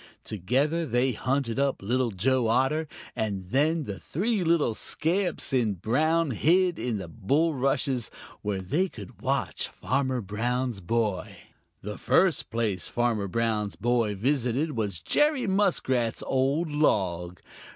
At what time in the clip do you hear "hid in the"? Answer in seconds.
6.31-7.07